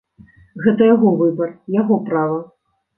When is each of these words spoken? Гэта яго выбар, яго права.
Гэта 0.63 0.89
яго 0.93 1.13
выбар, 1.21 1.55
яго 1.81 2.03
права. 2.13 2.45